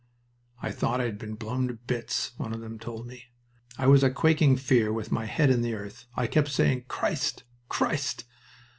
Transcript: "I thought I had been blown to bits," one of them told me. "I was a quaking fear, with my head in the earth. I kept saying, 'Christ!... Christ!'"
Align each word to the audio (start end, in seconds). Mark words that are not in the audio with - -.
"I 0.63 0.71
thought 0.71 0.99
I 0.99 1.03
had 1.03 1.19
been 1.19 1.35
blown 1.35 1.67
to 1.67 1.75
bits," 1.75 2.31
one 2.37 2.53
of 2.55 2.59
them 2.59 2.79
told 2.79 3.05
me. 3.05 3.25
"I 3.77 3.85
was 3.85 4.01
a 4.03 4.09
quaking 4.09 4.55
fear, 4.57 4.91
with 4.91 5.11
my 5.11 5.27
head 5.27 5.51
in 5.51 5.61
the 5.61 5.75
earth. 5.75 6.07
I 6.15 6.25
kept 6.25 6.47
saying, 6.49 6.85
'Christ!... 6.87 7.43
Christ!'" 7.69 8.23